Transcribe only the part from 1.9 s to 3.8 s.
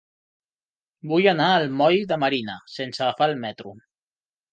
de Marina sense agafar el metro.